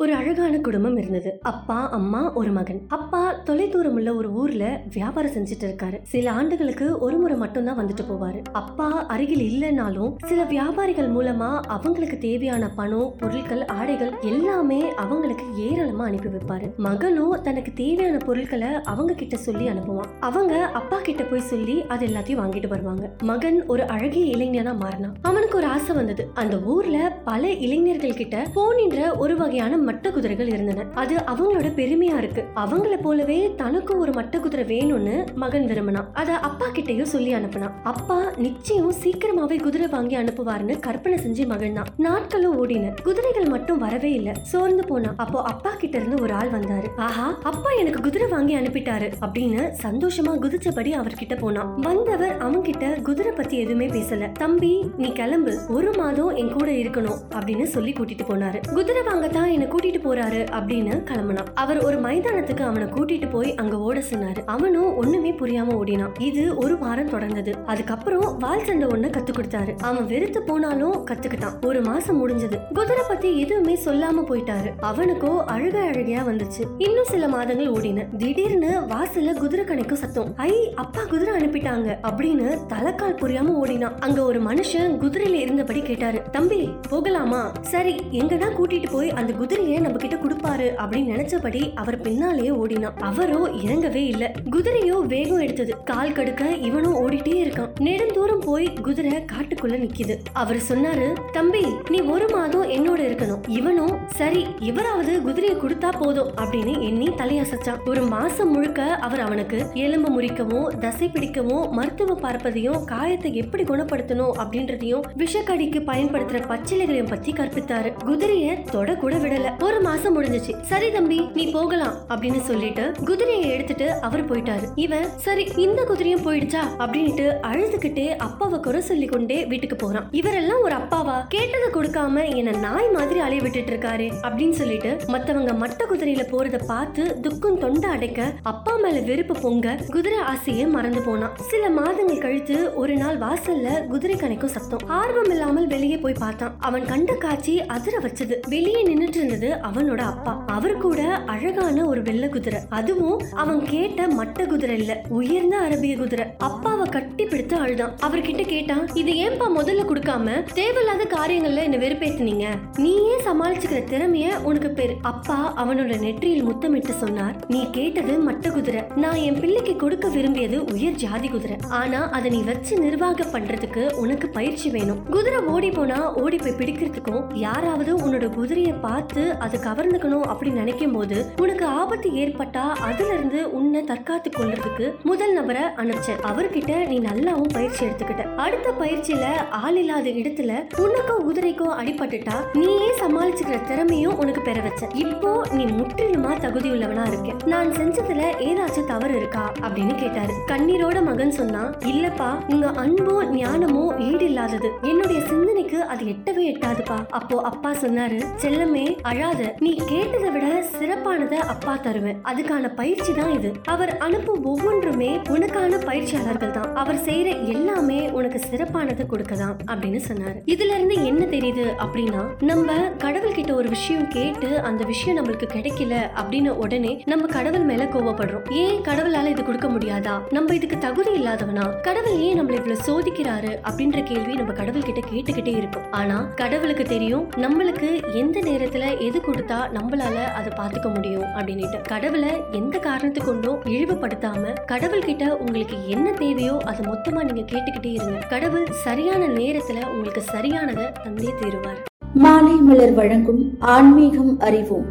[0.00, 1.38] ஒரு அழகான குடும்பம் இருந்தது.
[1.42, 2.82] அப்பா அம்மா ஒரு மகன்.
[2.88, 5.98] அப்பா தொலைதூரம் உள்ள ஒரு ஊர்ல வியாபாரம் செஞ்சுட்டு இருக்காரு.
[6.02, 8.42] சில ஆண்டுகளுக்கு ஒரு முறை மட்டும்தான் வந்துட்டு போவாரு.
[8.52, 16.28] அப்பா அருகில் இல்லைனாலும் சில வியாபாரிகள் மூலமா அவங்களுக்கு தேவையான பணம் பொருட்கள் ஆடைகள் எல்லாமே அவங்களுக்கு ஏராளமா அனுப்பி
[16.28, 16.76] வைப்பாரு.
[16.76, 20.12] மகனும் தனக்கு தேவையான பொருட்களை அவங்க கிட்ட சொல்லி அனுப்புவான்.
[20.20, 23.10] அவங்க அப்பா கிட்ட போய் சொல்லி அது எல்லாத்தையும் வாங்கிட்டு வருவாங்க.
[23.22, 25.16] மகன் ஒரு அழகிய இளைஞனா மாறினான்.
[25.22, 26.30] அவனுக்கு ஒரு ஆசை வந்தது.
[26.34, 30.84] அந்த ஊர்ல பல இளைஞர்கள் கிட்ட போனின்ற ஒரு வகையான மட்ட குதிரைகள் இருந்தன.
[30.94, 32.44] அது அவங்களோட பெருமையா இருக்கு.
[32.56, 36.08] அவங்கள போலவே தனக்கும் ஒரு மட்ட குதிரை வேணும்னு மகன் விரும்பினான்.
[36.12, 37.72] அத அப்பா கிட்டயும் சொல்லி அனுப்பினான்.
[37.82, 42.94] அப்பா நிச்சயம் சீக்கிரமாவே குதிரை வாங்கி அனுப்புவாருன்னு கற்பனை செஞ்சு மகிழ்ந்தான் நாட்களும் ஓடின.
[43.02, 44.32] குதிரைகள் மட்டும் வரவே இல்ல.
[44.42, 45.14] சோர்ந்து போனான்.
[45.16, 46.86] அப்போ அப்பா கிட்ட இருந்து ஒரு ஆள் வந்தாரு.
[46.96, 51.74] ஆஹா அப்பா எனக்கு குதிரை வாங்கி அனுப்பிட்டாரு அப்படின்னு சந்தோஷமா குதிச்சபடி அவர்கிட்ட போனான்.
[51.76, 54.32] வந்தவர் அவன்கிட்ட குதிரை பத்தி எதுவுமே பேசல.
[54.32, 55.58] தம்பி நீ கிளம்பு.
[55.68, 58.72] ஒரு மாதம் என் கூட இருக்கணும் அப்படின்னு சொல்லி கூட்டிட்டு போனாரு.
[58.72, 61.46] குதிரை வாங்கத்தான் எனக்கு கூட்டிட்டு போறாரு அப்படின்னு கிளம்பினான்.
[61.54, 64.42] அவர் ஒரு மைதானத்துக்கு அவனை கூட்டிட்டு போய் அங்க ஓட சொன்னாரு.
[64.46, 66.14] அவனும் ஒண்ணுமே புரியாம ஓடினான்.
[66.18, 67.64] இது ஒரு வாரம் தொடர்ந்தது.
[67.64, 69.78] அதுக்கப்புறம் வால் சண்டை ஒண்ணு கத்து கொடுத்தாரு.
[69.78, 71.66] அவன் வெறுத்து போனாலும் கத்துக்கிட்டான்.
[71.66, 72.58] ஒரு மாசம் முடிஞ்சது.
[72.74, 74.72] குதிரை பத்தி எதுவுமே சொல்லாம போயிட்டாரு.
[74.80, 76.64] அவனுக்கோ அழக அழகையா வந்துச்சு.
[76.78, 78.16] இன்னும் சில மாதங்கள் ஓடின.
[78.16, 80.32] திடீர்னு வாசல்ல குதிரை கணைக்கும் சத்தம்.
[80.36, 83.98] ஐ அப்பா குதிரை அனுப்பிட்டாங்க அப்படின்னு தலைக்கால் புரியாம ஓடினான்.
[83.98, 86.22] அங்க ஒரு மனுஷன் குதிரையில இருந்தபடி கேட்டாரு.
[86.30, 87.52] தம்பி போகலாமா?
[87.60, 89.32] சரி எங்கதான் கூட்டிட்டு போய் அந்த
[89.68, 92.94] குதிரையை நம்ம கிட்ட கொடுப்பாரு அப்படின்னு நினைச்சபடி அவர் பின்னாலேயே ஓடினான்.
[92.98, 94.32] அவரோ இறங்கவே இல்ல.
[94.50, 95.82] குதிரையோ வேகம் எடுத்தது.
[95.82, 97.72] கால் கடுக்க இவனும் ஓடிட்டே இருக்கான்.
[97.80, 100.14] நெடுந்தூரம் போய் குதிரை காட்டுக்குள்ள நிக்குது.
[100.32, 103.42] அவர் சொன்னாரு தம்பி நீ ஒரு மாதம் என்னோட இருக்கணும்.
[103.48, 107.82] இவனும் சரி இவராவது குதிரையை கொடுத்தா போதும் அப்படின்னு எண்ணி தலையசைச்சான்.
[107.86, 115.04] ஒரு மாசம் முழுக்க அவர் அவனுக்கு எலும்பு முறிக்கவும் தசை பிடிக்கவும் மருத்துவம் பார்ப்பதையும் காயத்தை எப்படி குணப்படுத்தணும் அப்படின்றதையும்
[115.18, 117.92] விஷக்கடிக்கு பயன்படுத்துற பச்சிலைகளையும் பத்தி கற்பித்தாரு.
[118.04, 119.56] குதிரையை தொட கூட விடல.
[119.66, 120.52] ஒரு மாசம் முடிஞ்சுச்சு.
[120.62, 124.66] சரி தம்பி நீ போகலாம் அப்படின்னு சொல்லிட்டு குதிரையை எடுத்துட்டு அவர் போயிட்டாரு.
[124.74, 126.62] இவன் சரி இந்த குதிரையும் போயிடுச்சா?
[126.78, 130.06] அப்படின்ட்டு அழுதுகிட்டே அப்பாவை குறை சொல்லி கொண்டே வீட்டுக்கு போறான்.
[130.12, 131.16] இவரெல்லாம் ஒரு அப்பாவா?
[131.28, 137.20] கேட்டதை கொடுக்காம என்ன நாய் மாதிரி அலைய விட்டுட்டு இருக்காரு அப்படின்னு சொல்லிட்டு மத்தவங்க மட்ட குதிரையில போறத பார்த்து
[137.20, 141.34] துக்கம் தொண்டை அடைக்க அப்பா மேல வெறுப்பு பொங்க குதிரை ஆசையே மறந்து போனான்.
[141.50, 144.86] சில மாதங்கள் கழித்து ஒரு நாள் வாசல்ல குதிரை கணைக்கும் சத்தம்.
[144.86, 146.54] ஆர்வம் இல்லாமல் வெளியே போய் பார்த்தான்.
[146.58, 148.36] அவன் கண்ட காட்சி அதிர வச்சது.
[148.48, 150.44] வெளியே நின்னுட்டு இருந்தது அவனோட அப்பா.
[150.46, 152.60] அவர் கூட அழகான ஒரு வெள்ளை குதிரை.
[152.68, 155.04] அதுவும் அவன் கேட்ட மட்ட குதிரை இல்ல.
[155.08, 156.26] உயர்ந்த அரபிய குதிரை.
[156.38, 162.46] அப்பாவை கட்டி பிடித்து அழுதான் அவர்கிட்ட கேட்டான் இது ஏன்பா முதல்ல கொடுக்காம தேவையில்லாத காரியங்கள்ல என்ன வெறுப்பேத்துனீங்க?
[162.76, 164.96] நீயே சமாளிச்சுக்கிற திறமைய உனக்கு பேர்.
[165.02, 168.82] அப்பா அவனோட நெற்றியில் முத்தமிட்டு சொன்னார் நீ கேட்டது மட்ட குதிரை.
[168.96, 171.56] நான் என் பிள்ளைக்கு கொடுக்க விரும்பியது உயர் ஜாதி குதிரை.
[171.68, 175.02] ஆனா அதை நீ வச்சு நிர்வாகம் பண்றதுக்கு உனக்கு பயிற்சி வேணும்.
[175.10, 181.16] குதிரை ஓடி போனா ஓடி போய் பிடிக்கிறதுக்கும் யாராவது உன்னோட குதிரையை பார்த்து அதை கவர்ந்துக்கணும் அப்படின்னு நினைக்கும் போது
[181.40, 186.20] உனக்கு ஆபத்து ஏற்பட்டா அதுல இருந்து உன்னை தற்காத்து கொள்றதுக்கு முதல் நபரை அனுப்பிச்சேன்.
[186.30, 188.24] அவர்கிட்ட நீ நல்லாவும் பயிற்சி எடுத்துக்கிட்ட.
[188.36, 190.52] அடுத்த பயிற்சியில ஆள் இல்லாத இடத்துல
[190.84, 197.46] உனக்கும் குதிரைக்கும் அடிபட்டுட்டா நீயே சமாளிச்சுக்கிற திறமையும் உனக்கு பெற வச்ச இப்போ நீ முற்றிலுமா தகுதி உள்ளவனா இருக்க.
[197.46, 200.32] நான் செஞ்சதுல ஏதாச்சும் தவறு இருக்கா அப்படின்னு கேட்டாரு.
[200.46, 201.62] கண்ணீரோட மகன் சொன்னா
[201.92, 204.70] இல்லப்பா உங்க அன்போ ஞானமோ ஈடு இல்லாதது.
[204.82, 206.98] என்னுடைய சிந்தனைக்கு அது எட்டவே எட்டாதுப்பா.
[207.10, 208.84] அப்போ அப்பா சொன்னாரு செல்லமே
[209.18, 212.18] அழாத நீ கேட்டதை விட சிறப்பானதை அப்பா தருவேன்.
[212.24, 213.52] அதுக்கான பயிற்சி தான் இது.
[213.64, 216.74] அவர் அனுப்பும் ஒவ்வொன்றுமே உனக்கான பயிற்சியாளர்கள் தான்.
[216.74, 220.38] அவர் செய்யற எல்லாமே உனக்கு சிறப்பானது கொடுக்கதான் அப்படின்னு சொன்னாரு.
[220.44, 226.10] இதுல இருந்து என்ன தெரியுது அப்படின்னா நம்ம கடவுள் கிட்ட ஒரு விஷயம் கேட்டு அந்த விஷயம் நம்மளுக்கு கிடைக்கல
[226.16, 228.50] அப்படின்னு உடனே நம்ம கடவுள் மேல கோவப்படுறோம்.
[228.50, 230.20] ஏன் கடவுளால இது கொடுக்க முடியாதா?
[230.30, 231.80] நம்ம இதுக்கு தகுதி இல்லாதவனா?
[231.82, 237.30] கடவுள் ஏன் நம்மள இவ்வளவு சோதிக்கிறாரு அப்படின்ற கேள்வி நம்ம கடவுள் கிட்ட கேட்டுக்கிட்டே இருக்கும் ஆனா கடவுளுக்கு தெரியும்
[237.30, 241.78] நம்மளுக்கு எந்த நேரத்துல எது கொடுத்தா நம்மளால அதை பாத்துக்க முடியும் அப்படின்னுட்டு.
[241.88, 248.18] கடவுளை எந்த காரணத்து கொண்டும் இழிவுபடுத்தாம கடவுள் கிட்ட உங்களுக்கு என்ன தேவையோ அதை மொத்தமா நீங்க கேட்டுக்கிட்டே இருங்க.
[248.28, 251.80] கடவுள் சரியான நேரத்துல உங்களுக்கு சரியானதை தந்தே தீருவார்.
[252.14, 253.42] மாலை மலர் வழங்கும்
[253.74, 254.86] ஆன்மீகம் அறிவோம்.